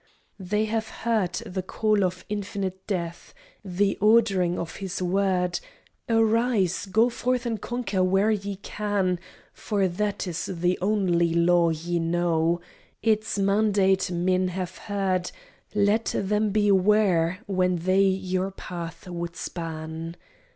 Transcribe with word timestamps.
They 0.39 0.65
have 0.65 0.87
heard 0.87 1.33
the 1.33 1.61
call 1.61 2.03
of 2.03 2.25
infinite 2.27 2.87
Death, 2.87 3.35
The 3.63 3.97
ordering 4.01 4.57
of 4.57 4.77
his 4.77 4.99
word, 4.99 5.59
"Arise, 6.09 6.87
go 6.87 7.07
forth 7.11 7.45
and 7.45 7.61
conquer 7.61 8.03
where 8.03 8.31
ye 8.31 8.55
can; 8.55 9.19
For 9.53 9.87
that 9.87 10.25
is 10.25 10.47
the 10.47 10.79
only 10.81 11.35
law 11.35 11.69
ye 11.69 11.99
know, 11.99 12.61
Its 13.03 13.37
mandate 13.37 14.09
men 14.09 14.47
have 14.47 14.75
heard, 14.79 15.31
Let 15.75 16.15
them 16.17 16.49
beware 16.49 17.41
when 17.45 17.75
they 17.75 18.01
your 18.01 18.49
path 18.49 19.07
would 19.07 19.35
span. 19.35 20.15